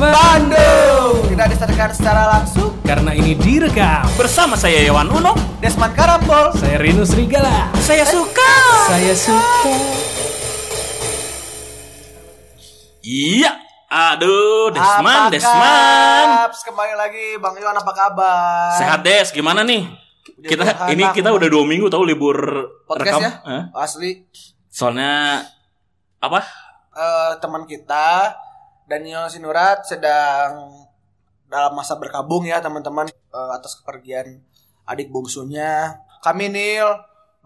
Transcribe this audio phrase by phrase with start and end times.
[0.00, 5.36] Bandung Tidak disaksikan secara langsung Karena ini direkam Bersama saya Yawan Uno.
[5.60, 8.52] Desman Karambol Saya Rinus Rigala Saya suka.
[8.88, 9.72] Saya suka
[13.00, 13.52] Iya.
[13.90, 16.26] Aduh, Desman, Apa Desman.
[16.46, 16.62] kaps?
[16.62, 18.76] Kembali lagi Bang Iwan apa kabar?
[18.76, 19.82] Sehat Des, gimana nih?
[20.22, 22.38] Puji Kita ini kita udah dua minggu tahu libur
[22.86, 23.20] Podcast rekam.
[23.24, 23.32] ya?
[23.74, 24.30] Asli
[24.68, 25.42] Soalnya
[26.18, 26.40] apa?
[26.92, 28.30] eh, Teman kita
[28.90, 30.74] Daniel Sinurat sedang
[31.46, 34.42] dalam masa berkabung ya teman-teman eh, atas kepergian
[34.82, 35.94] adik bungsunya.
[36.26, 36.90] Kami Nil,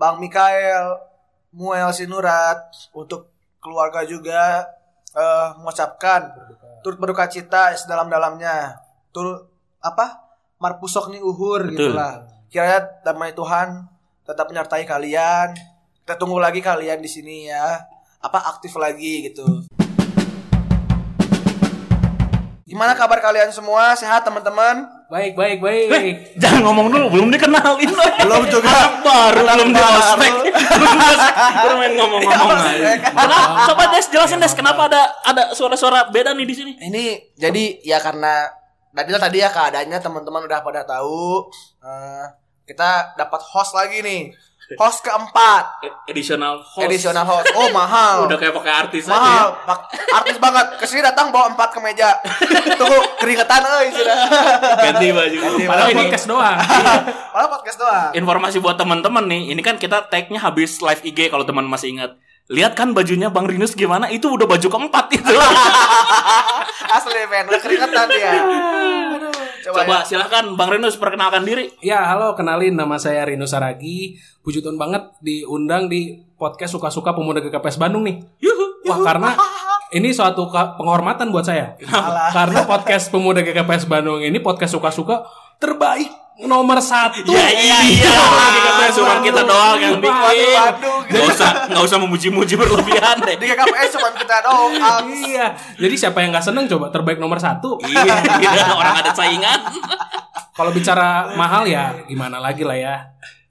[0.01, 0.97] Bang Mikael,
[1.53, 2.65] Muel Sinurat
[2.97, 3.29] untuk
[3.61, 4.65] keluarga juga
[5.13, 6.33] eh, mengucapkan
[6.81, 8.81] turut berduka cita sedalam-dalamnya.
[9.13, 9.45] Turut
[9.85, 10.25] apa?
[10.57, 11.93] Marpusok nih uhur Betul.
[11.93, 12.25] gitulah.
[12.49, 13.85] Kiranya damai Tuhan
[14.25, 15.53] tetap menyertai kalian.
[16.01, 17.85] Kita tunggu lagi kalian di sini ya.
[18.25, 19.45] Apa aktif lagi gitu.
[22.85, 23.97] Gimana kabar kalian semua?
[23.97, 24.85] Sehat teman-teman?
[25.09, 26.05] Baik, baik, baik Eh,
[26.37, 27.89] jangan ngomong dulu, belum dikenalin.
[28.21, 28.69] Belum juga.
[28.69, 30.01] Anak baru Anak belum di baru.
[30.05, 30.33] ospek.
[30.53, 31.35] Belum di ospek.
[31.65, 32.93] Baru main ngomong-ngomong aja.
[33.01, 33.65] Kenapa?
[33.73, 36.73] Coba Des jelasin Des kenapa ada ada suara-suara beda nih di sini?
[36.77, 37.05] Ini
[37.41, 38.53] jadi ya karena
[38.93, 41.49] tadi tadi ya keadaannya teman-teman udah pada tahu.
[41.81, 42.25] Eh,
[42.69, 44.29] kita dapat host lagi nih.
[44.75, 45.65] Host keempat.
[45.81, 46.83] E- Additional host.
[46.83, 47.53] Additional host.
[47.53, 48.17] Oh mahal.
[48.27, 49.13] Udah kayak pakai artis aja.
[49.13, 49.15] ya.
[49.15, 49.47] mahal.
[49.63, 49.85] Pak-
[50.15, 50.67] Artis banget.
[50.77, 52.17] Ke sini datang bawa empat ke meja.
[52.81, 54.17] Tunggu keringetan euy sudah.
[54.81, 55.37] Ganti baju.
[55.39, 56.01] Ganti Padahal baju.
[56.01, 56.57] podcast doang
[57.35, 58.11] Malah podcast doang.
[58.15, 62.17] Informasi buat teman-teman nih, ini kan kita tag-nya habis live IG kalau teman masih ingat.
[62.53, 64.13] Lihat kan bajunya Bang Rinus gimana?
[64.13, 65.33] Itu udah baju keempat itu.
[66.97, 68.33] Asli men, udah keringetan dia.
[69.17, 69.33] Aduh,
[69.65, 70.05] coba, Coba ya.
[70.05, 71.73] silahkan Bang Rinus perkenalkan diri.
[71.81, 77.41] Ya halo kenalin nama saya Rinus Saragi Puji Tuhan banget diundang di podcast Suka-Suka Pemuda
[77.41, 78.93] GKPS Bandung nih Yuhu.
[78.93, 79.33] Wah karena
[79.97, 82.29] ini suatu penghormatan buat saya Alah.
[82.29, 85.25] Karena podcast Pemuda GKPS Bandung ini podcast Suka-Suka
[85.57, 86.13] terbaik
[86.43, 88.11] nomor satu Ya iya iya.
[88.51, 90.11] GKPS Cuma kita doang yang bikin.
[90.11, 90.99] Waduh, waduh.
[91.07, 93.39] Gak usah nggak usah memuji-muji berlebihan deh.
[93.39, 95.07] Di KKPS cuma kita doang.
[95.15, 97.79] Iya, jadi siapa yang nggak seneng coba terbaik nomor satu.
[97.87, 98.03] Iya,
[98.43, 99.61] iya, orang ada saingan.
[100.55, 102.95] Kalau bicara mahal ya gimana lagi lah ya.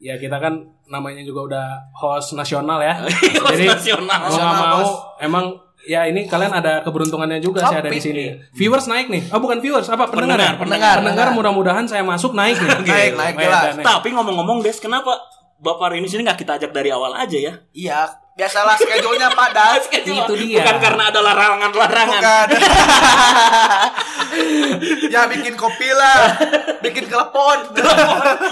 [0.04, 0.60] Ya kita kan
[0.92, 1.66] namanya juga udah
[1.96, 3.00] host nasional ya.
[3.44, 4.20] Host Jadi nasional.
[4.28, 4.86] mau nggak Nasional, mau
[5.18, 5.46] emang
[5.84, 8.24] ya ini kalian ada keberuntungannya juga saya ada di sini.
[8.56, 9.24] Viewers naik nih.
[9.36, 10.40] Oh bukan viewers, apa pendengar?
[10.40, 10.52] ya?
[10.56, 11.28] Pendengar, pendengar.
[11.36, 12.72] mudah-mudahan saya masuk naik nih.
[12.94, 13.74] Naik, naik, jelas.
[13.80, 15.12] Tapi ngomong-ngomong Des, kenapa
[15.64, 17.54] Bapak Rinus ini nggak kita ajak dari awal aja ya?
[17.72, 18.00] Iya,
[18.36, 19.88] biasalah schedule-nya padat.
[20.04, 20.64] Itu dia.
[20.64, 22.20] Bukan karena ada larangan-larangan.
[22.20, 22.48] Bukan.
[25.14, 26.36] ya bikin kopi lah,
[26.84, 27.58] bikin telepon.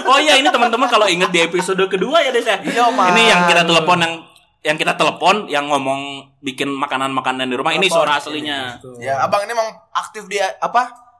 [0.08, 2.56] oh iya ini teman-teman kalau inget di episode kedua ya Des ya.
[2.64, 2.88] Iya.
[2.88, 4.14] Ini yang kita telepon yang
[4.62, 7.98] yang kita telepon yang ngomong bikin makanan-makanan di rumah ini Telepon.
[8.06, 8.78] suara aslinya.
[9.02, 11.12] ya, abang ini emang aktif di apa?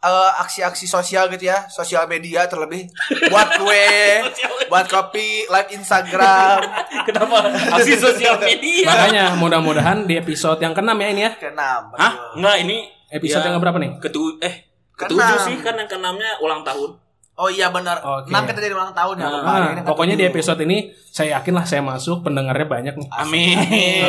[0.00, 2.88] eh, aksi-aksi sosial gitu ya, sosial media terlebih
[3.28, 4.24] buat kue,
[4.72, 6.64] buat kopi, live Instagram.
[7.04, 7.52] Kenapa?
[7.76, 8.88] Aksi sosial media.
[8.88, 11.32] Makanya mudah-mudahan di episode yang keenam ya ini ya.
[11.36, 11.92] Kenam.
[11.96, 12.12] Hah?
[12.36, 12.78] Enggak ini
[13.10, 13.90] Episode ya, yang berapa nih?
[13.98, 15.18] Ketu eh Keenam.
[15.18, 16.94] ketujuh sih kan yang keenamnya ulang tahun.
[17.40, 17.96] Oh iya benar.
[17.98, 18.28] Oke.
[18.28, 19.24] Enam kita jadi ulang tahun ya.
[19.24, 19.40] Nah.
[19.40, 23.08] Nah, Ini pokoknya di episode ini saya yakin lah saya masuk pendengarnya banyak nih.
[23.10, 23.56] Amin.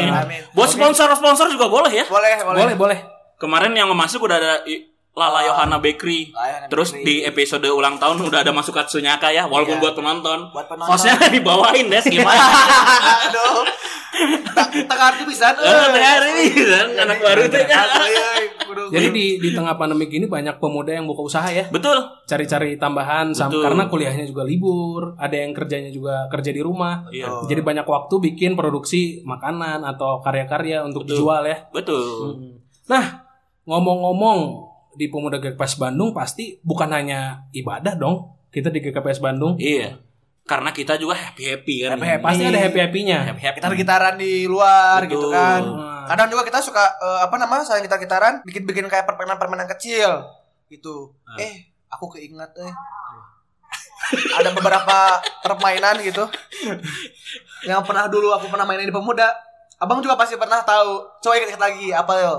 [0.06, 0.42] Amin.
[0.52, 2.06] Buat sponsor-sponsor juga boleh ya.
[2.06, 2.60] Boleh, boleh.
[2.60, 3.00] Boleh, boleh.
[3.38, 6.30] Kemarin yang masuk udah ada i- Lala Yohana Bakery.
[6.30, 7.04] Lala Terus Bakery.
[7.04, 9.82] di episode ulang tahun udah ada masuk Katsunyaka ya, walaupun Iya.
[9.82, 10.40] buat penonton.
[10.52, 10.92] Buat penonton.
[10.92, 12.36] Hostnya dibawain Des gimana?
[13.28, 13.64] Aduh.
[14.72, 15.64] Tengah arti bisa tuh.
[15.64, 17.88] Eh, tengah hari ini kan anak baru tuh kan.
[18.92, 21.66] Jadi di di tengah pandemi gini banyak pemuda yang buka usaha ya.
[21.68, 21.96] Betul.
[22.26, 23.64] Cari-cari tambahan sam- Betul.
[23.64, 27.08] karena kuliahnya juga libur, ada yang kerjanya juga kerja di rumah.
[27.08, 27.48] Iya.
[27.48, 31.16] Jadi banyak waktu bikin produksi makanan atau karya-karya untuk Betul.
[31.18, 31.58] dijual ya.
[31.70, 32.60] Betul.
[32.86, 33.24] Nah,
[33.66, 34.40] ngomong-ngomong
[34.92, 38.36] di Pemuda GKPS Bandung pasti bukan hanya ibadah dong.
[38.52, 39.96] Kita di GKPS Bandung Iya.
[40.52, 41.96] Karena kita juga happy-happy kan.
[41.96, 42.24] Happy-happy.
[42.28, 43.20] pasti ada happy-happynya.
[43.32, 43.58] Happy-happy.
[43.64, 45.12] Gitar-gitaran di luar Betul.
[45.16, 45.64] gitu kan.
[45.64, 46.04] Nah.
[46.12, 50.28] Kadang juga kita suka eh, apa namanya selain gitar-gitaran bikin-bikin kayak permainan-permainan kecil
[50.68, 51.16] gitu.
[51.24, 51.40] Ah.
[51.40, 52.74] Eh, aku keinget eh.
[54.12, 56.28] Ada beberapa permainan gitu
[57.64, 59.32] yang pernah dulu aku pernah mainin di pemuda.
[59.80, 61.00] Abang juga pasti pernah tahu.
[61.24, 62.36] Coba ingat lagi apa yo?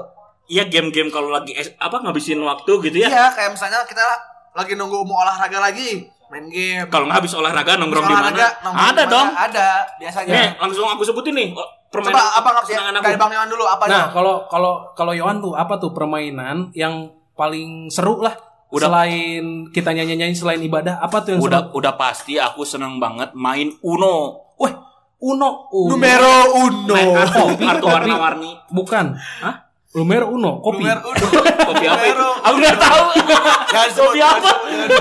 [0.53, 3.09] Iya game-game kalau lagi apa ngabisin waktu gitu ya.
[3.09, 4.05] Iya, kayak misalnya kita
[4.53, 6.89] lagi nunggu mau olahraga lagi, main game.
[6.89, 8.49] Kalau nggak habis olahraga nongkrong di mana?
[8.65, 9.29] Ada dong.
[9.37, 9.69] Ada
[10.01, 10.33] biasanya.
[10.33, 11.49] Nih, langsung aku sebutin nih.
[11.53, 13.05] Oh, permainan Coba ya, kesenangan aku.
[13.05, 17.13] dari Bang Yohan dulu apa Nah, kalau kalau kalau Yohan tuh apa tuh permainan yang
[17.37, 18.33] paling seru lah
[18.73, 18.89] Udah.
[18.89, 21.77] selain kita nyanyi-nyanyi selain ibadah apa tuh yang udah seru?
[21.85, 24.41] udah pasti aku seneng banget main Uno.
[24.57, 24.73] Wah,
[25.21, 25.95] Uno, Uno.
[25.95, 26.95] Numero uno.
[26.97, 28.57] Main kartu, kartu warna-warni.
[28.73, 29.15] Bukan.
[29.45, 29.69] Hah?
[29.93, 30.81] Numero Uno, kopi.
[30.81, 31.27] Numero uno.
[31.69, 32.27] Kopi apa itu?
[32.43, 33.03] Aku nggak tahu.
[34.03, 34.51] Kopi apa?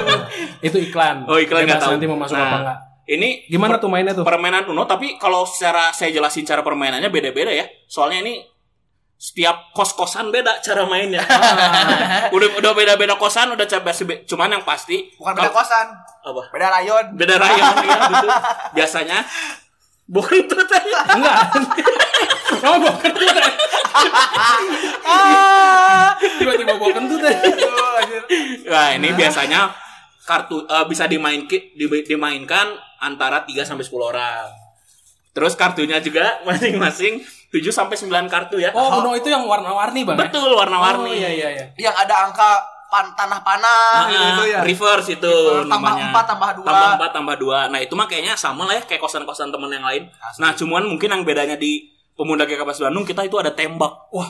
[0.68, 1.26] Itu iklan.
[1.26, 1.92] Oh iklan nggak tahu.
[1.96, 2.78] nanti mau masuk Nah, apa enggak.
[3.08, 4.24] Ini Gimana tuh mainnya tuh?
[4.24, 7.66] permainan Uno tapi kalau secara saya jelasin cara permainannya beda-beda ya.
[7.86, 8.46] Soalnya ini
[9.16, 11.22] setiap kos-kosan beda cara mainnya.
[12.30, 15.88] udah udah beda-beda kosan udah coba sebe- cuman yang pasti Bukan beda kosan,
[16.22, 16.42] apa?
[16.50, 17.06] beda rayon.
[17.16, 18.28] Beda rayon ya gitu.
[18.74, 19.18] Biasanya
[20.06, 20.90] bukan itu tadi.
[21.12, 21.38] Enggak.
[22.62, 23.26] Oh, bawa kentut.
[23.28, 23.52] eh.
[25.04, 26.14] Ah.
[26.18, 27.22] Tiba-tiba bawa kentut.
[28.64, 29.74] Nah, ini biasanya
[30.22, 31.74] kartu eh, bisa dimain di-
[32.06, 34.48] dimainkan antara 3 sampai 10 orang.
[35.32, 37.20] Terus kartunya juga masing-masing
[37.50, 38.72] 7 sampai 9 kartu ya.
[38.72, 40.16] Oh, Uno itu yang warna-warni, Bang.
[40.16, 40.24] ya?
[40.24, 41.10] Betul warna-warni.
[41.10, 41.66] Oh, iya iya iya.
[41.76, 42.50] Yang ada angka
[42.88, 44.60] pan, tanah panah Ah, gitu ya.
[44.62, 46.12] reverse itu Reverse, tambah namanya.
[46.12, 46.68] empat, tambah dua.
[46.68, 47.72] Tambah 4 tambah 2.
[47.72, 50.04] Nah, itu mah kayaknya sama lah ya kayak kosan-kosan temen yang lain.
[50.14, 50.40] Asli.
[50.40, 54.10] Nah, cuman mungkin yang bedanya di Pemuda GKPS Bandung kita itu ada tembak.
[54.10, 54.30] Wah,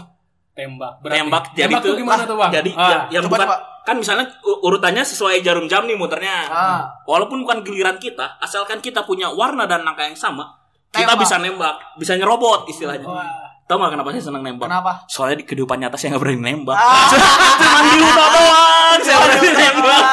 [0.52, 1.00] tembak.
[1.00, 1.18] Berarti.
[1.18, 2.52] Tembak jadi tembak tuh tuh gimana ah, tuh, Bang?
[2.52, 3.56] Jadi Ah, yang, yang coba, bukan coba.
[3.82, 4.26] kan misalnya
[4.62, 6.36] urutannya sesuai jarum jam nih muternya.
[6.48, 6.82] Ah.
[7.04, 10.56] Walaupun bukan giliran kita, asalkan kita punya warna dan angka yang sama,
[10.90, 11.20] kita Tembak.
[11.20, 13.04] bisa nembak, bisa nyerobot istilahnya.
[13.04, 13.28] Wah.
[13.64, 14.68] Tahu nggak kenapa saya senang nembak?
[14.68, 14.92] Kenapa?
[15.06, 16.76] Soalnya di kehidupan nyata saya nggak berani nembak.
[16.76, 17.08] Ah.
[17.62, 20.04] Cuman di Uno doang saya berani nembak.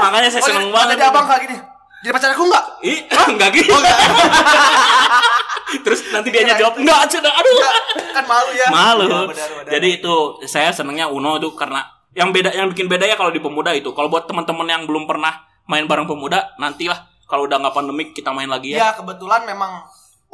[0.00, 0.94] Makanya saya Oh, seneng jadi- banget.
[0.94, 1.56] Jadi abang kayak gini.
[2.04, 2.64] Jadi pacar aku enggak?
[2.84, 2.98] Ih,
[3.32, 3.70] enggak gitu.
[3.70, 3.98] Oh, enggak.
[5.82, 7.52] Terus nanti dia jawab, enggak, sudah, aduh.
[7.56, 7.74] Enggak.
[8.14, 8.66] Kan malu ya.
[8.70, 9.06] Malu.
[9.08, 9.72] Ya, benar, benar.
[9.74, 10.14] Jadi itu
[10.46, 11.82] saya senengnya Uno itu karena
[12.14, 13.90] yang beda yang bikin beda ya kalau di pemuda itu.
[13.90, 18.30] Kalau buat teman-teman yang belum pernah main bareng pemuda, nantilah kalau udah nggak pandemik kita
[18.30, 18.86] main lagi ya.
[18.86, 19.82] Ya kebetulan memang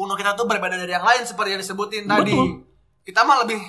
[0.00, 2.32] Uno kita tuh berbeda dari yang lain seperti yang disebutin tadi.
[2.32, 2.64] Betul.
[3.04, 3.60] Kita mah lebih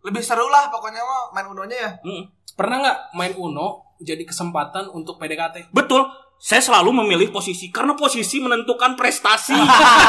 [0.00, 1.90] lebih seru lah pokoknya mah main Unonya ya.
[2.04, 2.24] Mm.
[2.56, 5.72] Pernah nggak main Uno jadi kesempatan untuk PDKT?
[5.72, 6.08] Betul.
[6.40, 9.52] Saya selalu memilih posisi karena posisi menentukan prestasi.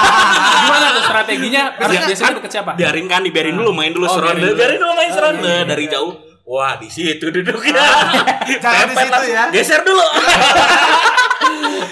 [0.63, 1.75] Gimana tuh strateginya?
[1.75, 2.71] Biar- Biasanya deket siapa?
[2.73, 4.39] biarin kan, dibiarin dulu main dulu Oh, seronde.
[4.39, 4.57] biarin dulu.
[4.57, 5.93] Biarin dulu main Oh, seronde iya, iya, dari iya.
[5.93, 6.13] jauh.
[6.41, 7.83] Wah, di situ duduknya.
[8.63, 9.43] Jangan di situ ya.
[9.51, 10.05] Geser dulu.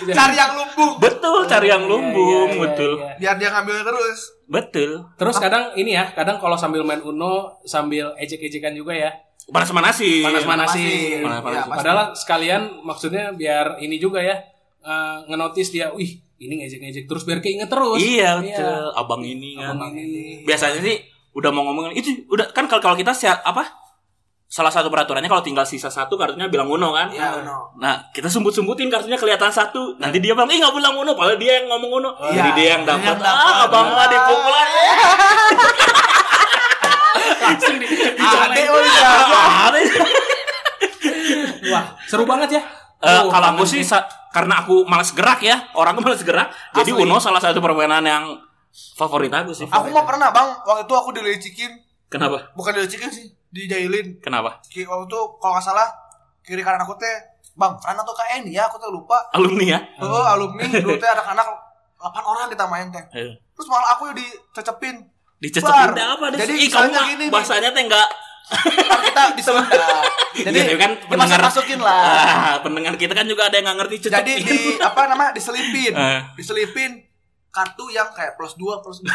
[0.09, 2.91] Cari yang lumbung betul, cari yang Iya, lumbung, iya, iya, betul.
[2.95, 3.13] iya.
[3.19, 4.19] biar dia ngambil terus.
[4.47, 4.89] Betul.
[5.13, 9.11] Terus kadang ini ya, kadang kalau sambil main Uno sambil ejek-ejekan juga ya.
[9.49, 10.21] Panas-manasin.
[10.21, 11.19] Panas-manasin.
[11.19, 11.53] Panas-panasin.
[11.53, 11.77] Ya, pasti.
[11.77, 14.37] Padahal sekalian maksudnya biar ini juga ya
[14.79, 17.99] eh, ngenotis dia, wih ini ngejek-ngejek terus biar keinget terus.
[17.99, 18.85] Iya, betul.
[18.93, 19.75] Abang ini kan.
[19.75, 20.43] Abang ini.
[20.43, 20.97] Biasanya sih
[21.29, 23.67] udah mau ngomongin itu udah kan kalau kalau kita siap apa?
[24.45, 27.05] Salah satu peraturannya kalau tinggal sisa satu kartunya bilang uno kan.
[27.07, 27.69] Iya, Uno.
[27.77, 29.93] Nah, kita sumbut-sumbutin kartunya kelihatan satu.
[29.95, 32.09] Nanti dia bilang, "Ih, nggak bilang uno." Padahal dia yang ngomong uno.
[32.25, 32.57] Jadi Iya.
[32.57, 33.05] dia yang Dia dapat.
[33.05, 33.45] yang dapat.
[33.45, 34.81] Ah, abang mah dipukul aja.
[37.51, 38.65] Langsung di, Ade dicolek.
[38.67, 39.09] oh iya.
[41.69, 42.63] Wah, seru banget ya.
[42.99, 46.51] Eh, Oh, kalau aku sih sa- karena aku malas gerak ya, orangnya malas gerak.
[46.73, 47.01] Jadi Asli.
[47.01, 48.23] Uno salah satu permainan yang
[48.93, 49.65] favorit aku sih.
[49.65, 51.71] Aku mah pernah bang, waktu itu aku dilicikin,
[52.07, 52.51] Kenapa?
[52.53, 54.19] bukan dilicikin sih, dijailin.
[54.19, 54.59] Kenapa?
[54.65, 55.87] Ki- Waktu itu kalau nggak salah
[56.41, 57.15] kiri kanan aku teh,
[57.53, 59.17] bang, Rana tuh kayak ini ya, aku tuh lupa.
[59.31, 59.79] Alumni ya?
[59.97, 61.47] Oh, alumni dulu teh anak-anak
[61.95, 63.03] 8 orang kita main teh.
[63.13, 63.31] Eh.
[63.49, 65.07] Terus malah aku dicecepin.
[65.39, 66.25] Teh apa?
[66.35, 68.09] Jadi Ih, kamu gini bahasanya teh enggak
[68.49, 69.65] kita di Sunda.
[70.45, 72.01] Jadi Iya, kan dimasuk masukin lah.
[72.05, 74.23] Ah, pendengar kita kan juga ada yang nggak ngerti cecepin.
[74.23, 75.93] Jadi di apa nama diselipin.
[75.93, 76.19] Eh.
[76.37, 76.91] Diselipin
[77.49, 79.09] kartu yang kayak plus 2, plus 4.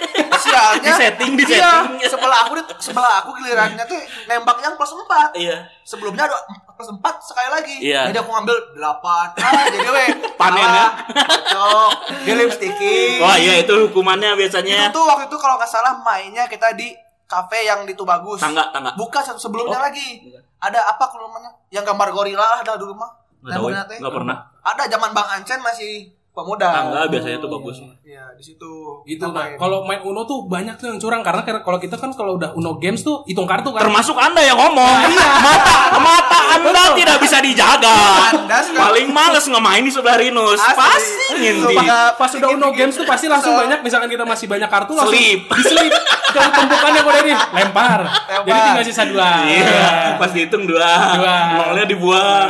[0.46, 0.82] Sialnya.
[0.84, 2.06] Di setting, di iya, setting.
[2.06, 5.32] Sebelah aku sebelah aku gilirannya tuh nembak yang plus 4.
[5.38, 5.64] Iya.
[5.86, 6.36] Sebelumnya ada
[6.74, 7.76] plus 4 sekali lagi.
[7.80, 8.10] Iya.
[8.10, 9.38] Jadi aku ngambil 8.
[9.38, 10.04] Ah, jadi we
[10.40, 10.90] Panen salah.
[11.08, 11.90] Cocok.
[12.26, 13.18] Di lipsticking.
[13.22, 14.90] Wah, iya itu hukumannya Itu biasanya.
[14.92, 16.92] tuh waktu itu kalau nggak salah mainnya kita di
[17.26, 18.42] kafe yang di Tubagus.
[18.42, 18.92] Tangga, tangga.
[19.24, 19.84] Satu sebelumnya Oh.
[19.86, 20.26] lagi.
[20.60, 21.50] Ada apa namanya?
[21.70, 23.10] Yang gambar gorila ada dulu mah.
[23.46, 23.98] Nggak tahu, teh.
[24.02, 24.36] nggak pernah.
[24.66, 26.68] Ada zaman Bang Ancen masih pemuda.
[26.68, 27.80] Tangga biasanya tuh bagus.
[28.04, 28.72] Iya, di situ.
[29.08, 29.32] Gitu nah.
[29.32, 29.56] main.
[29.56, 32.76] Kalau main Uno tuh banyak tuh yang curang karena kalau kita kan kalau udah Uno
[32.76, 33.88] Games tuh hitung kartu kan.
[33.88, 34.96] Termasuk Anda yang ngomong.
[35.46, 37.96] Mata mata Anda tidak bisa dijaga.
[38.36, 40.60] Anda Paling males ngemain di sebelah Rinus.
[40.60, 40.76] Asli.
[40.76, 41.72] Pasti ngintip.
[41.80, 44.92] Suka- pas udah Uno Games tuh pasti langsung So- banyak misalkan kita masih banyak kartu
[44.92, 45.48] langsung Selip.
[45.48, 45.92] diselip
[46.38, 48.00] ke tumpukannya kok dari lempar.
[48.44, 49.30] Jadi tinggal sisa dua.
[49.42, 50.90] Iya, pas dihitung dua.
[51.16, 51.36] Dua.
[51.66, 52.48] Nolnya dibuang.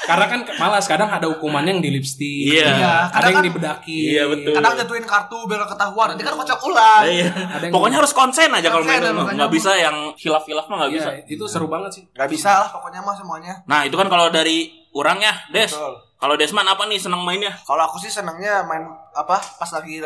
[0.00, 2.50] Karena kan malas kadang ada hukumannya yang di lipstick.
[2.50, 2.68] Iya.
[2.70, 3.98] Iya, Ada kadang yang kan- dibedaki.
[4.10, 4.52] Iya, betul.
[4.54, 6.06] Kadang jatuhin kartu biar nggak ketahuan.
[6.10, 7.02] Nanti kan kocok ulang.
[7.04, 7.28] Iya.
[7.28, 10.98] Ada yang- Pokoknya harus konsen aja kalau main Nggak bisa yang hilaf-hilaf mah nggak Iya,
[10.98, 11.10] bisa.
[11.28, 12.04] itu seru banget sih.
[12.10, 13.54] Gak bisa lah pokoknya mah semuanya.
[13.64, 15.70] Nah, itu kan kalau dari orang ya, Des.
[15.70, 15.94] Betul.
[16.18, 17.54] Kalau Desman apa nih senang mainnya?
[17.62, 18.82] Kalau aku sih senangnya main
[19.14, 20.02] apa pas lagi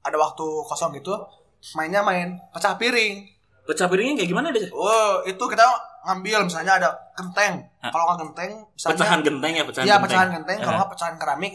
[0.00, 1.14] ada waktu kosong gitu
[1.72, 3.24] mainnya main pecah piring.
[3.64, 4.68] Pecah piringnya kayak gimana, Des?
[4.68, 5.64] Oh, itu kita
[6.04, 7.64] ngambil misalnya ada genteng.
[7.80, 7.88] Hah?
[7.88, 10.04] Kalau nggak genteng, misalnya Pecahan genteng ya, pecahan Iya, genteng.
[10.04, 10.58] pecahan genteng.
[10.60, 10.78] Kalau Eh.
[10.78, 11.52] nggak pecahan keramik,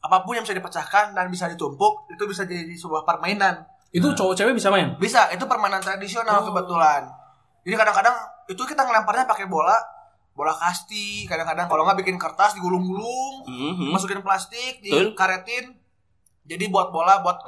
[0.00, 3.66] apa pun yang bisa dipecahkan dan bisa ditumpuk, itu bisa jadi sebuah permainan.
[3.90, 4.94] Itu cowok cewek bisa main.
[4.96, 6.54] Bisa, itu permainan tradisional Oh.
[6.54, 7.10] kebetulan.
[7.66, 8.14] Jadi kadang-kadang
[8.46, 9.74] itu kita ngelemparnya pakai bola,
[10.30, 13.90] bola kasti, kadang-kadang kalau nggak bikin kertas digulung-gulung, Mhm.
[13.90, 15.74] masukin plastik, dikaretin.
[16.46, 17.42] Jadi buat bola buat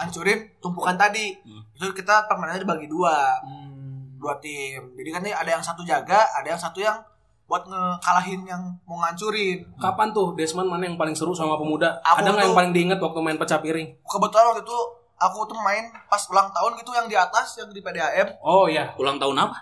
[0.00, 1.36] hancurin tumpukan tadi.
[1.40, 1.62] Hmm.
[1.72, 4.16] Itu kita permainannya dibagi dua, Hmm.
[4.16, 4.92] dua tim.
[4.92, 6.96] Jadi kan ini ada yang satu jaga, ada yang satu yang
[7.44, 9.66] buat ngekalahin yang mau ngancurin.
[9.76, 11.98] Kapan tuh Desmond mana yang paling seru sama pemuda?
[12.00, 13.90] Aku Ada nggak yang paling diinget waktu main pecah piring?
[14.00, 14.78] Kebetulan waktu itu
[15.18, 18.38] aku tuh main pas ulang tahun gitu yang di atas yang di PDAM.
[18.40, 19.56] Oh ya, Ulang tahun apa?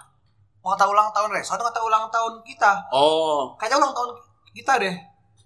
[0.61, 2.92] Mau tahu ulang tahun resort atau ulang tahun kita?
[2.92, 4.11] Oh, Kayaknya ulang tahun
[4.52, 4.95] kita deh.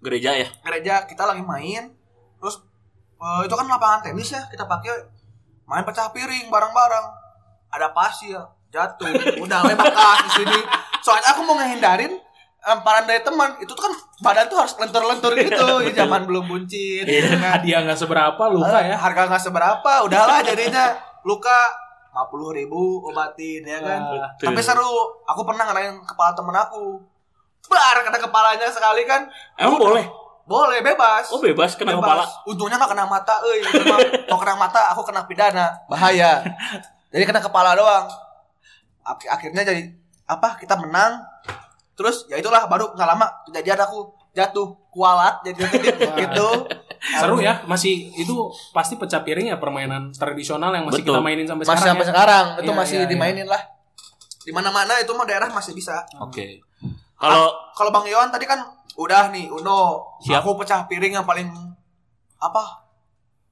[0.03, 0.49] gereja ya.
[0.61, 1.95] gereja kita lagi main
[3.23, 4.91] eh, itu kan lapangan tenis ya kita pakai
[5.65, 7.07] main pecah piring bareng-bareng.
[7.71, 8.37] Ada pasir
[8.69, 10.59] jatuh udah bekas di sini.
[11.01, 12.13] Soalnya aku mau ngehindarin
[12.63, 13.57] lemparan dari teman.
[13.59, 15.67] Itu tuh kan badan tuh harus lentur-lentur gitu.
[15.87, 17.59] Ya zaman belum buncit gitu kan.
[17.59, 18.97] hadiah nggak seberapa luka Eh, ya.
[18.97, 20.93] harga nggak seberapa udahlah jadinya.
[21.23, 21.55] Luka
[22.13, 24.01] 50 ribu obatin ya kan.
[24.07, 24.29] Wah.
[24.37, 24.85] tapi seru
[25.25, 27.01] aku pernah ngerain kepala temen aku.
[27.65, 29.25] Bar kena kepalanya sekali kan.
[29.57, 30.05] Emang boleh?
[30.43, 32.03] Boleh bebas Oh bebas kena Bebas.
[32.03, 32.25] kepala.
[32.45, 33.63] Untungnya nggak kena mata, euy.
[33.63, 33.97] Cuma
[34.27, 36.43] Kalau kena mata aku kena pidana, bahaya.
[37.09, 38.11] Jadi kena kepala doang.
[39.03, 39.87] Ak- Akhirnya jadi
[40.25, 40.57] apa?
[40.57, 41.23] Kita menang.
[41.93, 43.99] Terus ya itulah baru nggak lama kejadian aku
[44.33, 45.63] jatuh kualat jadi
[46.19, 46.49] gitu.
[47.13, 48.35] Seru ya, masih itu
[48.71, 51.13] pasti pecah piring ya permainan tradisional yang masih Betul.
[51.13, 51.89] kita mainin sampai Masih sekarang.
[51.89, 52.09] sampai ya.
[52.09, 53.11] sekarang itu Iya, masih iya, iya.
[53.11, 53.63] dimainin lah.
[54.41, 56.03] Di mana-mana itu mah daerah masih bisa.
[56.19, 56.63] Oke.
[57.15, 58.63] Kalau Kalau Bang Iwan tadi kan
[58.95, 60.05] udah nih Uno.
[60.21, 60.41] Siap.
[60.41, 61.49] Aku pecah piring yang paling
[62.37, 62.85] apa?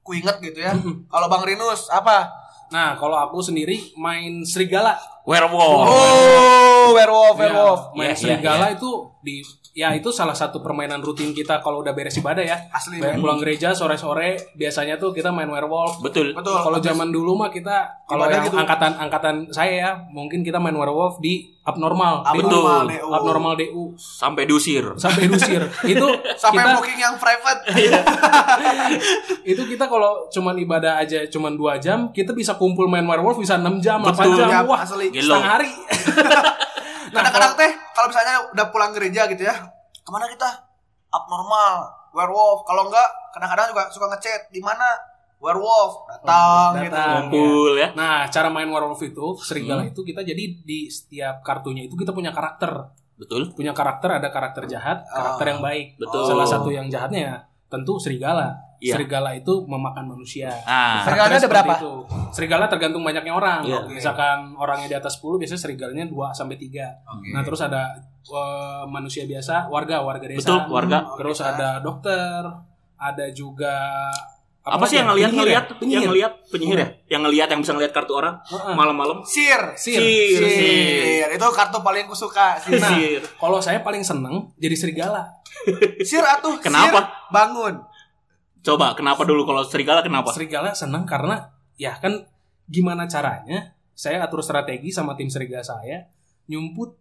[0.01, 0.73] Ku inget gitu ya.
[0.73, 1.07] Mhm.
[1.07, 2.29] Kalau Bang Rinus apa?
[2.71, 4.95] Nah, kalau aku sendiri main serigala.
[5.21, 5.85] werewolf.
[5.85, 7.81] Oh, werewolf, Ya, werewolf.
[7.93, 8.89] main Iya, iya, serigala itu
[9.21, 12.57] di ya itu salah satu permainan rutin kita kalau udah beres ibadah ya.
[12.69, 12.99] Asli.
[12.99, 16.03] Kayak pulang gereja sore-sore biasanya tuh kita main werewolf.
[16.03, 16.35] Betul.
[16.35, 16.59] Betul.
[16.59, 18.59] Kalau zaman dulu mah kita kalau yang gitu.
[18.59, 23.05] angkatan angkatan saya ya mungkin kita main werewolf di abnormal, Abnormal, Betul.
[23.05, 23.09] DU.
[23.13, 24.81] abnormal DU Sampai diusir.
[24.97, 25.61] sampai dusir.
[25.93, 27.61] itu Sampai kita booking yang private.
[29.51, 33.61] itu kita kalau cuman ibadah aja cuman dua jam, kita bisa kumpul main werewolf bisa
[33.61, 34.37] 6 jam, 8 Betul.
[34.37, 34.49] jam.
[34.49, 35.07] Ya, Wah, asli.
[35.13, 35.37] Gelo.
[35.37, 35.71] setengah hari.
[37.13, 39.55] nah, Kadang-kadang teh kalau misalnya udah pulang gereja gitu ya,
[39.95, 40.49] ke mana kita?
[41.07, 41.73] Abnormal,
[42.11, 42.63] werewolf.
[42.63, 44.85] Kalau enggak, kadang-kadang juga suka ngechat di mana
[45.37, 46.83] werewolf datang, Datang.
[46.85, 46.97] gitu.
[47.35, 47.87] Ngumpul ya.
[47.93, 49.91] Nah, cara main werewolf itu, serigala Hmm.
[49.91, 52.93] itu kita jadi di setiap kartunya itu kita punya karakter.
[53.17, 53.51] Betul.
[53.51, 55.51] Punya karakter ada karakter jahat, karakter Oh.
[55.51, 55.87] yang baik.
[55.97, 56.25] Betul.
[56.25, 58.59] Salah satu yang jahatnya tentu serigala.
[58.81, 58.97] Iya.
[58.97, 60.51] Serigala itu memakan manusia.
[60.67, 61.73] Ah, Serigalanya ada berapa?
[61.79, 61.93] Itu.
[62.35, 63.61] Serigala tergantung banyaknya orang.
[63.63, 63.87] Iya.
[63.87, 63.95] Oke.
[63.95, 66.89] Misalkan orangnya di atas 10 biasanya serigalanya 2 sampai 3.
[67.15, 67.29] Oke.
[67.31, 67.95] Nah, terus ada
[68.27, 70.43] eh, manusia biasa, warga, warga desa.
[70.43, 70.97] betul warga.
[71.15, 72.41] Terus ada dokter,
[72.97, 73.77] ada juga
[74.61, 75.09] Apa lagi sih yang ya?
[75.09, 75.37] ngelihat ya?
[75.41, 75.97] ngelihat Penyihir.
[75.97, 76.87] yang ngelihat penyihir ya?
[77.09, 78.73] Yang ngelihat yang bisa ngelihat kartu orang Heeh.
[78.77, 79.17] malam-malam.
[79.25, 79.61] Sir.
[79.73, 79.97] Sir.
[79.97, 80.41] Sir.
[80.45, 81.27] Sir.
[81.33, 82.61] Itu kartu paling kusuka.
[82.61, 82.77] Sir.
[82.77, 83.21] Nah, Sir.
[83.41, 85.25] kalau saya paling seneng jadi serigala.
[86.09, 86.61] Sir atuh.
[86.61, 87.01] Kenapa?
[87.01, 87.75] Sir, bangun.
[88.61, 90.29] Coba kenapa dulu kalau serigala kenapa?
[90.29, 91.49] Serigala seneng karena
[91.81, 92.29] ya kan
[92.69, 96.05] gimana caranya saya atur strategi sama tim serigala saya
[96.45, 96.93] nyumput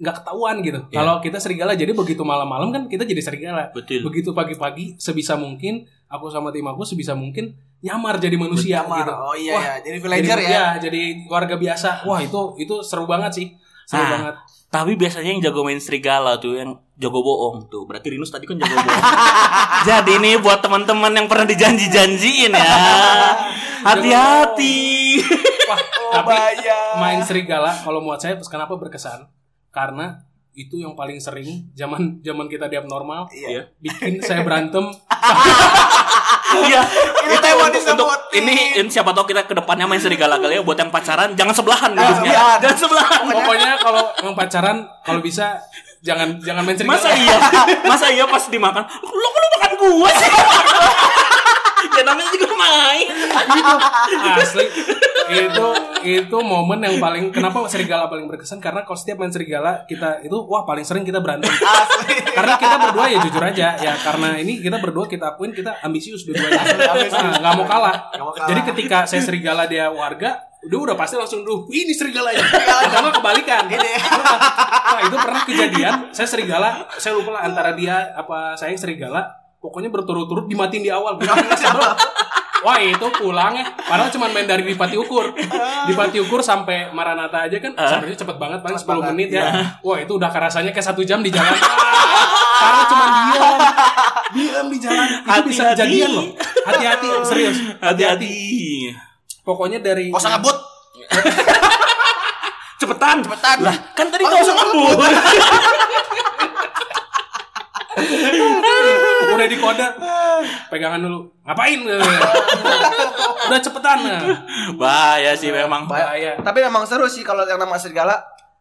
[0.00, 0.80] nggak ketahuan gitu.
[0.92, 0.96] Iya.
[1.00, 3.72] Kalau kita serigala jadi begitu malam-malam kan kita jadi serigala.
[3.72, 4.04] Betul.
[4.04, 8.98] Begitu pagi-pagi sebisa mungkin aku sama tim aku sebisa mungkin nyamar jadi manusia Nyamar.
[9.00, 9.12] gitu.
[9.14, 10.64] Oh iya Wah, ya, jadi villager jadi, ya.
[10.76, 12.04] jadi warga biasa.
[12.04, 13.46] Wah, itu itu seru banget sih.
[13.86, 14.10] Seru Ah.
[14.12, 14.34] banget.
[14.70, 17.82] Tapi biasanya yang jago main serigala tuh yang jago bohong tuh.
[17.84, 19.02] Berarti Rinus tadi kan jago bohong.
[19.88, 22.70] Jadi nih buat teman-teman yang pernah dijanji-janjiin ya.
[23.86, 24.76] Hati-hati.
[25.66, 26.98] Wah, Oh, tapi bahaya.
[26.98, 29.30] main serigala kalau buat saya kenapa berkesan?
[29.70, 33.70] Karena itu yang paling sering zaman zaman kita di abnormal Iya.
[33.76, 34.90] bikin saya berantem
[36.50, 36.82] Iya.
[37.30, 38.42] Ini mau disebutin.
[38.42, 41.54] ini, ini siapa tahu kita ke depannya main serigala kali ya buat yang pacaran jangan
[41.54, 42.32] sebelahan Jangan duduknya.
[42.34, 42.58] sebelahan.
[42.58, 43.20] Jangan sebelahan.
[43.30, 45.46] pokoknya kalau yang pacaran kalau bisa
[46.00, 47.36] jangan jangan main serigala Masa iya?
[47.84, 48.82] Masa iya pas dimakan?
[48.82, 50.30] Lo kok lo makan gua sih?
[51.96, 53.06] ya namanya juga main.
[54.36, 54.66] asli
[55.30, 55.66] itu
[56.00, 58.58] itu momen yang paling kenapa serigala paling berkesan?
[58.58, 61.48] Karena kalau setiap main serigala kita itu wah paling sering kita berantem.
[61.50, 62.14] Asli.
[62.36, 66.26] karena kita berdua ya jujur aja ya karena ini kita berdua kita akuin kita ambisius
[66.26, 66.62] dua-duanya.
[66.66, 67.96] Nah, nggak mau kalah.
[68.12, 68.48] Nggak mau kalah.
[68.50, 72.44] jadi ketika saya serigala dia warga udah udah pasti langsung "Wih, ini serigalanya
[72.92, 73.64] karena kebalikan.
[73.70, 79.40] Nah itu pernah kejadian saya serigala saya lupa lah antara dia apa saya yang serigala
[79.60, 81.20] pokoknya berturut-turut dimatiin di awal.
[81.60, 81.84] Sebel.
[82.60, 83.64] Wah itu pulang ya.
[83.72, 85.32] Padahal cuma main dari Dipati Ukur.
[85.88, 89.44] Dipati Ukur sampai Maranata aja kan Sebenarnya cepet banget paling 10 banget, menit ya.
[89.80, 91.56] Wah itu udah rasanya kayak satu jam di jalan.
[92.60, 93.56] Karena cuma diam
[94.30, 95.08] Diam di jalan.
[95.24, 95.80] Itu bisa Hati-hati.
[95.80, 96.26] kejadian loh.
[96.68, 97.56] Hati-hati serius.
[97.80, 98.32] Hati-hati.
[99.40, 100.56] Pokoknya dari ngebut.
[101.10, 101.34] Cepet
[102.80, 103.16] cepetan.
[103.24, 103.56] Cepetan.
[103.64, 104.96] Lah, kan tadi Oh, kau usah ngebut.
[109.30, 109.86] Udah di kode.
[110.68, 111.20] Pegangan dulu.
[111.44, 111.78] Ngapain?
[113.48, 113.98] Udah cepetan.
[114.76, 115.86] Bahaya sih memang.
[115.86, 116.38] Bahaya.
[116.40, 118.16] Tapi memang seru sih kalau yang nama serigala.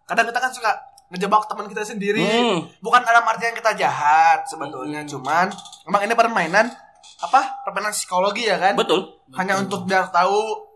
[0.05, 0.71] Kadang kita kan suka
[1.09, 2.21] ngejebak teman kita sendiri.
[2.21, 2.65] Hmm.
[2.81, 5.09] Bukan dalam artian kita jahat sebetulnya, Hmm.
[5.09, 5.45] cuman
[5.89, 6.65] memang ini permainan
[7.19, 7.41] apa?
[7.65, 8.77] Permainan psikologi ya kan?
[8.77, 9.05] Betul.
[9.33, 10.69] Hanya untuk biar tahu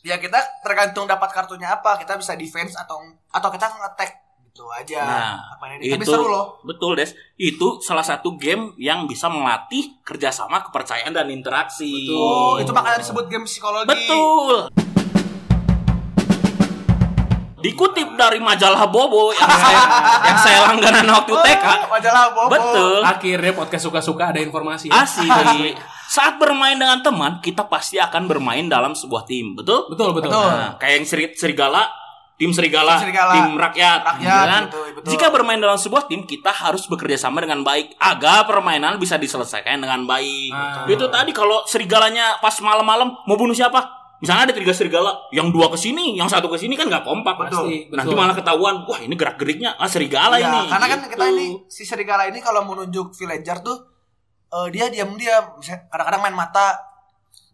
[0.00, 4.10] ya kita tergantung dapat kartunya apa, kita bisa defense atau atau kita nge-attack
[4.60, 5.00] gitu aja.
[5.00, 5.36] Nah.
[5.56, 6.60] Tapi itu seru loh.
[6.60, 7.16] betul des.
[7.34, 12.12] Itu salah satu game yang bisa melatih kerjasama, kepercayaan dan interaksi.
[12.12, 13.88] Oh, itu makanya disebut game psikologi.
[13.88, 14.68] Betul.
[17.60, 19.82] Dikutip dari majalah Bobo yang saya
[20.24, 21.64] yang saya langganan waktu Oh, TK.
[21.92, 22.52] majalah Bobo.
[22.52, 23.00] Betul.
[23.04, 24.88] Akhirnya podcast suka-suka ada informasi.
[24.88, 25.28] Asli.
[26.10, 29.86] Saat bermain dengan teman, kita pasti akan bermain dalam sebuah tim, betul?
[29.86, 30.32] Betul, betul.
[30.32, 30.42] Betul.
[30.50, 31.86] Nah, kayak yang seri- serigala,
[32.40, 33.32] tim serigala, Tim serigala.
[33.36, 34.62] tim rakyat, Rakyat, ya kan?
[34.66, 35.10] betul, betul.
[35.12, 39.76] Jika bermain dalam sebuah tim, kita harus bekerja sama dengan baik agar permainan bisa diselesaikan
[39.76, 40.48] dengan baik.
[40.50, 40.88] Ah.
[40.88, 43.84] Itu tadi kalau serigalanya pas malam-malam mau bunuh siapa?
[44.18, 47.36] Misalnya ada tiga serigala, yang dua ke sini, yang satu ke sini kan nggak kompak
[47.38, 47.44] Betul.
[47.60, 47.76] pasti.
[47.84, 47.96] Betul.
[48.00, 50.60] Nanti malah ketahuan, wah ini gerak geriknya, ah serigala Iya, ini.
[50.68, 51.10] karena kan Gitu.
[51.12, 53.76] kita ini si serigala ini kalau menunjuk villager tuh
[54.50, 56.74] eh, dia diam-diam, kadang-kadang main mata,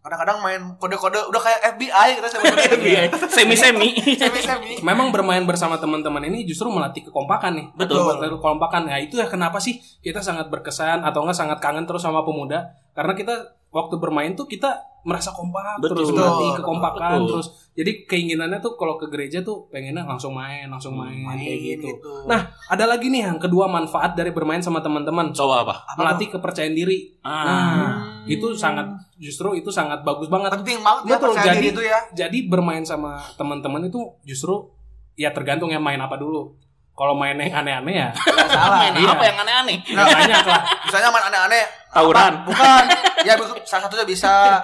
[0.06, 3.10] kadang-kadang main kode-kode udah kayak FBI gitu sebenarnya.
[3.26, 3.90] semi-semi.
[4.14, 4.78] Semi-semi.
[4.78, 7.66] Memang bermain bersama teman-teman ini justru melatih kekompakan nih.
[7.74, 8.06] Betul.
[8.06, 8.86] Melatih kekompakan.
[8.86, 12.85] Ya itu ya kenapa sih kita sangat berkesan atau enggak sangat kangen terus sama pemuda?
[12.96, 13.34] Karena kita
[13.68, 14.72] waktu bermain tuh kita
[15.04, 15.92] merasa kompak Betul.
[15.94, 16.18] terus Betul.
[16.18, 17.28] melatih kekompakan Betul.
[17.30, 17.46] terus.
[17.76, 21.86] Jadi keinginannya tuh kalau ke gereja tuh pengennya langsung main, langsung main, Main kayak gitu.
[21.92, 22.12] gitu.
[22.26, 25.30] Nah, ada lagi nih yang kedua manfaat dari bermain sama teman-teman.
[25.30, 25.74] Coba apa?
[25.86, 27.14] Apa melatih kepercayaan diri.
[27.20, 27.44] Ah.
[27.44, 27.94] Nah,
[28.26, 30.50] itu sangat justru itu sangat bagus banget.
[30.56, 31.98] penting banget ya Betul, percaya jadi diri itu ya.
[32.16, 34.72] jadi bermain sama teman-teman itu justru
[35.14, 36.56] ya tergantung yang main apa dulu.
[36.92, 38.78] Kalau main yang aneh-aneh ya Nggak salah.
[38.82, 39.10] Main Iya.
[39.12, 39.76] apa yang aneh-aneh?
[39.84, 40.60] nggak banyak lah.
[40.80, 41.62] Misalnya main aneh-aneh.
[41.96, 42.32] Tawuran.
[42.36, 42.46] Apa?
[42.46, 42.84] Bukan.
[43.24, 44.62] ya salah satunya bisa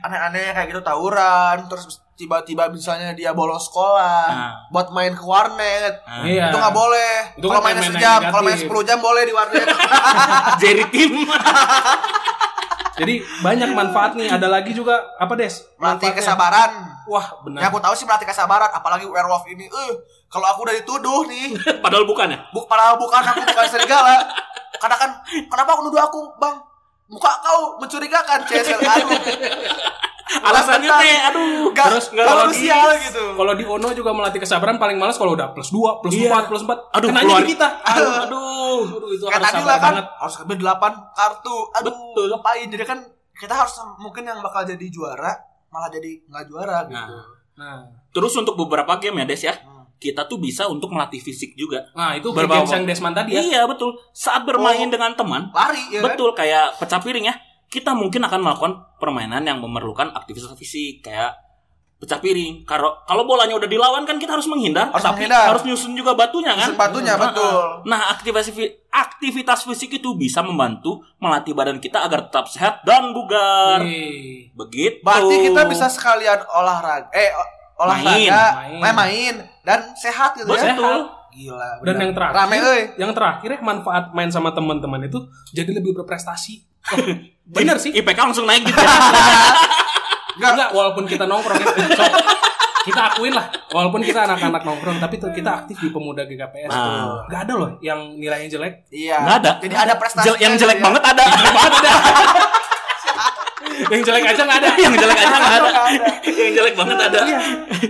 [0.00, 4.52] aneh-aneh kayak gitu tawuran, terus tiba-tiba misalnya dia bolos sekolah Nah.
[4.70, 6.00] buat main ke warnet.
[6.02, 6.22] Ah.
[6.22, 6.48] Iya.
[6.48, 7.14] Itu nggak boleh.
[7.34, 8.72] Itu Kalau kan mainnya main-main sejam, yang kalau main negatif.
[8.72, 9.66] 10 jam boleh di warnet.
[10.62, 11.12] Jerry Tim.
[12.92, 14.28] Jadi banyak manfaat nih.
[14.28, 15.64] Ada lagi juga apa Des?
[15.76, 16.70] melatih kesabaran.
[17.02, 17.60] Wah, Ya benar.
[17.66, 19.66] aku tahu sih melatih kesabaran, apalagi werewolf ini.
[19.66, 19.92] Eh,
[20.28, 21.50] kalau aku udah dituduh nih,
[21.84, 22.38] Padahal bukan ya?
[22.48, 24.22] buk padahal bukan aku bukan serigala.
[24.82, 25.10] Karena kan
[25.46, 26.58] kenapa aku nuduh aku, Bang?
[27.06, 28.80] Muka kau mencurigakan, Cesel.
[28.80, 29.14] Aduh.
[30.32, 31.68] Alasannya teh, aduh.
[31.70, 33.24] Gak, Terus gak kalau manusial gitu.
[33.36, 36.32] Kalau di Ono juga melatih kesabaran paling males kalau udah plus 2, plus Iya.
[36.34, 36.88] 4, plus 4.
[36.90, 37.68] Aduh, Kenanya keluar- di kita.
[37.84, 38.80] Aduh, aduh.
[38.96, 40.06] Aduh, itu Kayak harus sabar kan, banget.
[40.16, 41.56] harus ambil 8 kartu.
[41.74, 42.26] Aduh, Betul.
[42.32, 42.66] ngapain?
[42.66, 42.98] Jadi kan
[43.34, 45.32] kita harus mungkin yang bakal jadi juara
[45.68, 46.96] malah jadi nggak juara gitu.
[46.96, 47.28] Nah.
[47.52, 47.78] Nah,
[48.10, 49.52] Terus untuk beberapa game ya, Des ya.
[49.54, 49.71] Hmm.
[50.02, 51.86] Kita tuh bisa untuk melatih fisik juga.
[51.94, 53.40] nah itu games yang Desman tadi ya.
[53.40, 53.94] Iya, betul.
[54.10, 54.90] Saat bermain Oh.
[54.90, 56.10] dengan teman, Lari ya kan?
[56.10, 57.34] betul kayak pecah piring ya.
[57.64, 61.38] Kita mungkin akan melakukan permainan yang memerlukan aktivitas fisik kayak
[61.96, 62.66] pecah piring.
[62.66, 65.54] Kalau kalau bolanya udah dilawan kan kita harus menghindar, Harus tapi menghindar.
[65.54, 66.74] harus nyusun juga batunya kan.
[66.74, 67.62] Batunya, Nah, betul.
[67.86, 68.50] Nah, aktivitas
[68.90, 73.80] aktivitas fisik itu bisa membantu melatih badan kita agar tetap sehat dan bugar.
[74.52, 74.98] Begitu.
[75.00, 77.30] Berarti kita bisa sekalian olahraga eh
[77.78, 78.80] olahraga, Main.
[78.80, 80.74] main, main dan sehat gitu ya.
[80.74, 81.00] Betul.
[81.32, 81.80] Gila.
[81.80, 81.96] Dan benar.
[82.04, 82.80] yang terakhir, rame euy.
[83.00, 85.16] yang terakhir ya, manfaat main sama teman-teman itu
[85.56, 86.60] jadi lebih berprestasi.
[87.56, 87.96] Bener sih.
[87.96, 88.76] IPK langsung naik gitu.
[88.76, 88.84] ya.
[90.36, 90.50] Enggak.
[90.56, 91.68] Enggak, walaupun kita nongkrong ya.
[91.98, 92.04] So,
[92.82, 96.82] kita akuin lah, walaupun kita anak-anak nongkrong, tapi tuh kita aktif di pemuda GKPS tuh.
[96.82, 97.22] Ah.
[97.30, 98.90] Gak ada loh yang nilainya jelek.
[98.90, 99.22] Iya.
[99.22, 99.50] Nggak ada.
[99.62, 100.84] Jadi ada prestasi Jel- yang jelek ya.
[100.90, 101.24] banget ada.
[103.92, 104.70] Yang jelek aja nggak ada.
[104.80, 105.70] yang jelek aja nggak ada.
[106.24, 107.20] Yang jelek banget ada.
[107.22, 107.40] Iya,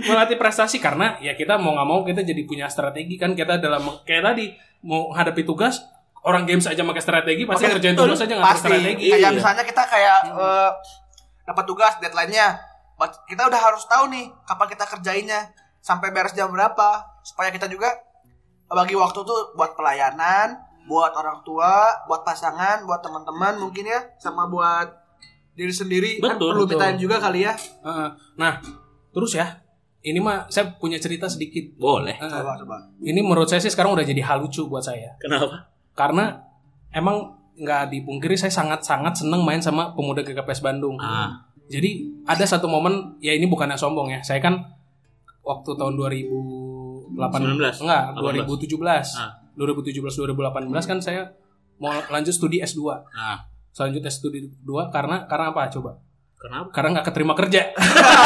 [0.03, 3.87] melatih prestasi karena ya kita mau nggak mau kita jadi punya strategi kan kita dalam
[4.03, 4.45] kayak tadi
[4.83, 5.79] mau hadapi tugas
[6.23, 9.03] orang games aja pakai strategi pasti ngerjain tugas aja nggak pakai strategi.
[9.07, 9.29] Kayak Iya.
[9.31, 10.69] misalnya kita kayak eh,
[11.43, 12.47] dapat tugas deadline-nya.
[13.27, 15.41] Kita udah harus tahu nih kapan kita kerjainnya
[15.83, 17.91] sampai beres jam berapa supaya kita juga
[18.71, 20.55] bagi waktu tuh buat pelayanan,
[20.87, 25.02] buat orang tua, buat pasangan, buat teman-teman mungkin ya, sama buat
[25.53, 26.77] diri sendiri kan Betul, perlu betul.
[26.77, 27.53] me time juga kali ya.
[27.57, 28.09] Heeh.
[28.41, 28.53] Nah,
[29.13, 29.61] terus ya,
[30.03, 31.77] ini mah saya punya cerita sedikit.
[31.77, 32.17] Boleh.
[32.17, 32.29] Heeh.
[32.29, 32.75] Coba coba.
[33.05, 35.15] ini menurut saya sih sekarang udah jadi hal lucu buat saya.
[35.21, 35.69] Kenapa?
[35.93, 36.41] Karena
[36.89, 40.97] emang nggak dipungkiri saya sangat-sangat seneng main sama pemuda GKPS Bandung.
[40.97, 41.45] Ah.
[41.69, 44.19] Jadi ada satu momen ya ini bukan yang sombong ya.
[44.25, 44.57] Saya kan
[45.45, 47.85] waktu tahun 2008 19.
[47.85, 48.49] enggak 18.
[48.73, 49.21] 2017.
[49.21, 49.31] Ah.
[49.53, 51.29] 2017 2018 kan saya
[51.77, 52.81] mau lanjut studi S2.
[53.13, 55.97] Nah, Selanjutnya studi 2 karena karena apa coba?
[56.43, 56.75] Kenapa?
[56.75, 57.71] karena nggak keterima kerja.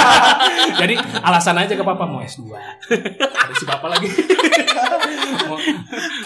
[0.81, 2.49] Jadi alasan aja ke papa mau S2.
[2.49, 4.09] Ada si papa lagi.
[5.47, 5.57] mau,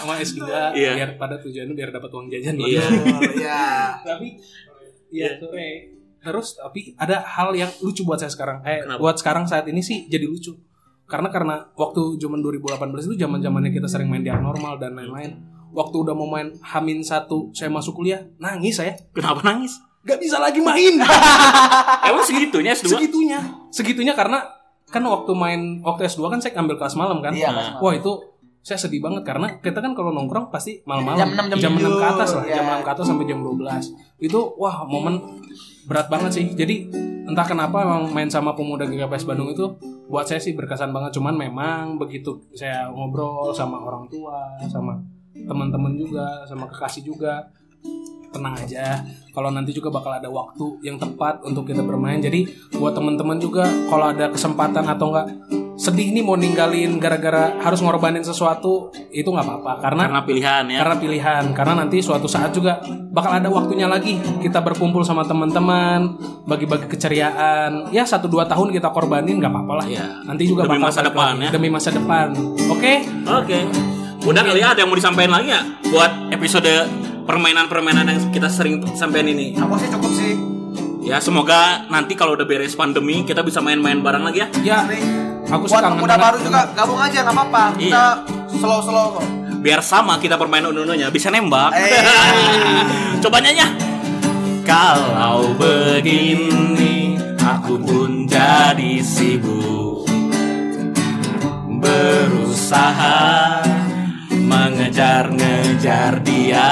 [0.08, 0.40] mau S2
[0.72, 0.96] Iya.
[0.96, 2.56] biar pada tujuannya biar dapat uang jajan.
[2.56, 2.80] Iya.
[2.88, 3.62] Oh, iya.
[4.08, 4.40] Tapi
[5.12, 5.92] iya sore.
[6.22, 8.64] Terus tapi ada hal yang lucu buat saya sekarang.
[8.64, 8.96] Eh Kenapa?
[8.96, 10.56] buat sekarang saat ini sih jadi lucu.
[11.04, 15.34] Karena karena waktu zaman 2018 itu zaman zamannya kita sering main di normal dan lain-lain.
[15.72, 19.80] Waktu udah mau main Hamin satu saya masuk kuliah nangis saya Kenapa nangis?
[20.02, 20.98] gak bisa lagi main
[22.08, 22.90] Emang segitunya S2?
[22.90, 24.42] segitunya segitunya karena
[24.84, 27.56] kan waktu main waktu S2 kan saya ambil kelas malam kan Iya, Nah.
[27.72, 27.80] Mas.
[27.80, 28.12] wah itu
[28.60, 31.98] saya sedih banget karena kita kan kalau nongkrong pasti malam-malam Jam 6, jam jam 6
[31.98, 32.54] ke atas lah Iya.
[32.54, 35.14] jam 6 ke atas sampai jam 12 itu wah momen
[35.84, 36.86] berat banget sih jadi
[37.24, 39.66] entah kenapa emang main sama pemuda GKPS Bandung itu
[40.04, 44.34] buat saya sih berkesan banget cuman memang begitu saya ngobrol sama orang tua
[44.66, 44.98] sama
[45.34, 47.48] teman-teman juga sama kekasih juga
[48.30, 52.92] tenang aja kalau nanti juga bakal ada waktu yang tepat untuk kita bermain jadi buat
[52.92, 55.26] teman-teman juga kalau ada kesempatan atau enggak
[55.74, 60.78] sedih nih mau ninggalin gara-gara harus ngorbanin sesuatu itu nggak apa-apa karena Karena pilihan ya.
[60.80, 66.16] karena pilihan karena nanti suatu saat juga bakal ada waktunya lagi kita berkumpul sama teman-teman
[66.46, 70.06] bagi-bagi keceriaan ya satu dua tahun kita korbanin nggak apa-apa lah Iya.
[70.24, 71.44] nanti juga Demi bakal masa depan, lagi.
[71.44, 71.50] ya.
[71.50, 72.26] demi masa depan
[72.70, 72.92] oke
[73.42, 73.58] Oke.
[74.22, 76.70] Udah kali ya ada yang mau disampaikan lagi ya buat episode
[77.26, 79.58] permainan-permainan yang kita sering sampein ini.
[79.58, 80.32] Aku sih cukup sih.
[81.02, 84.48] Ya semoga nanti kalau udah beres pandemi kita bisa main-main bareng lagi ya.
[84.62, 84.78] ya
[85.44, 87.64] aku sih Buat pemuda baru juga gabung aja nggak apa-apa.
[87.74, 88.54] Kita Iya.
[88.54, 89.26] slow-slow kok.
[89.58, 91.74] Biar sama kita permainan ununya bisa nembak.
[91.74, 92.02] Eh.
[93.22, 93.58] Coba nyanyi.
[93.58, 93.68] ya.
[94.62, 100.06] Kalau begini aku pun jadi sibuk
[101.82, 103.18] berusaha
[104.92, 106.68] mengejar-ngejar dia.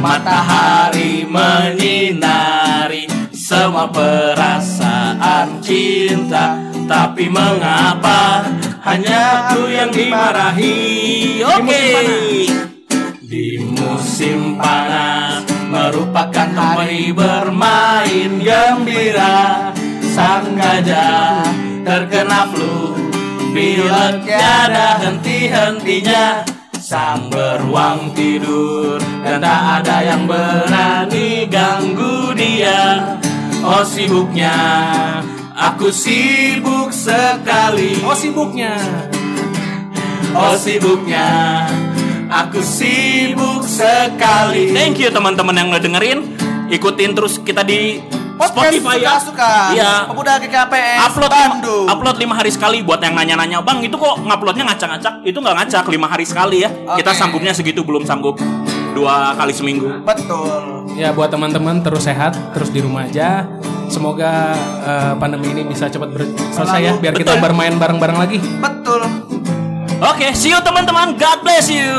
[0.00, 3.04] Matahari menyinari
[3.36, 6.56] semua perasaan cinta.
[6.88, 8.48] Tapi mengapa?
[8.80, 11.44] Hanya aku yang dimarahi.
[11.44, 11.84] Oke.
[13.20, 15.44] Di musim panas.
[15.68, 19.68] Merupakan hari bermain gembira.
[20.16, 21.44] Sang gajah
[21.84, 22.96] terkena flu
[23.52, 26.55] pilek tiada henti-hentinya
[26.86, 33.18] sang beruang tidur dan tak ada yang berani ganggu dia.
[33.66, 34.54] Oh sibuknya
[35.58, 37.98] aku sibuk sekali.
[38.06, 38.78] Oh sibuknya.
[40.36, 41.64] Oh sibuknya
[42.28, 44.70] Aku sibuk sekali.
[44.70, 46.36] Thank you teman-teman yang udah dengerin
[46.68, 48.04] Ikutin terus kita di
[48.36, 49.72] Spotify ya suka.
[49.72, 51.86] Iya Pemuda GKPS Upload Bandung.
[51.88, 55.84] upload lima hari sekali buat yang nanya-nanya Bang itu kok nguploadnya ngacak-ngacak Itu nggak ngacak
[55.88, 57.18] lima hari sekali ya Kita Oke.
[57.18, 58.36] sanggupnya segitu belum sanggup
[58.92, 60.88] Dua kali seminggu Betul.
[60.94, 63.44] Ya buat teman-teman terus sehat, terus di rumah aja.
[63.86, 67.44] Semoga eh, pandemi ini bisa cepat ber- selesai ya, biar kita Betul.
[67.44, 68.38] bermain bareng-bareng lagi.
[68.40, 69.04] Betul.
[70.00, 71.12] Oke, see you teman-teman.
[71.14, 71.92] God bless you.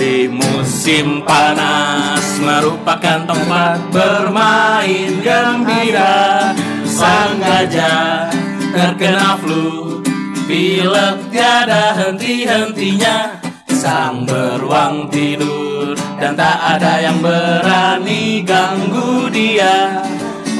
[0.00, 6.56] Di musim panas merupakan tempat bermain gembira.
[6.88, 8.32] Sang gajah
[8.72, 10.00] terkena flu,
[10.48, 13.44] pilek tiada henti-hentinya.
[13.68, 20.00] Sang beruang tidur dan tak ada yang berani ganggu dia.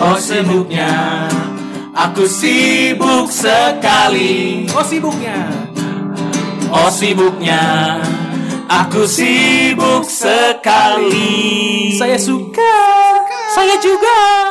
[0.05, 1.25] Oh sibuknya,
[1.97, 4.69] aku sibuk sekali.
[4.69, 5.49] Oh sibuknya.
[6.69, 7.97] Oh sibuknya
[8.71, 12.79] Aku sibuk sekali Saya suka.
[13.51, 14.50] Saya juga